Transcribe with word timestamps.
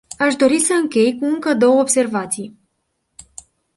Aș 0.17 0.35
dori 0.35 0.59
să 0.59 0.73
închei 0.73 1.17
cu 1.19 1.25
încă 1.25 1.53
două 1.53 1.79
observații. 1.81 2.57